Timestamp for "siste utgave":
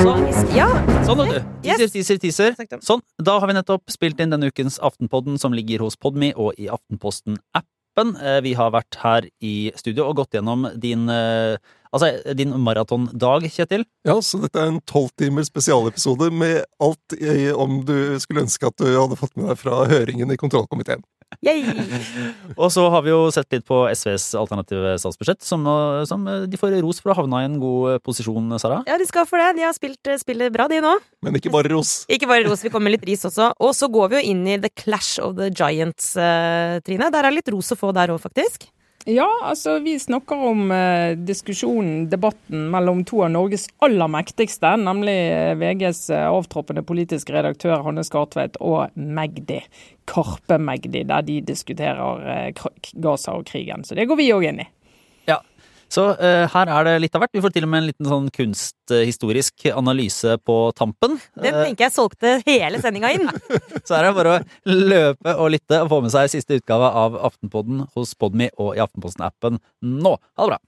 66.30-66.92